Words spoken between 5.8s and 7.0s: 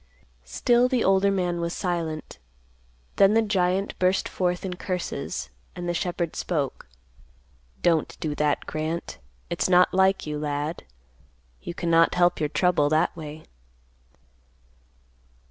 the shepherd spoke,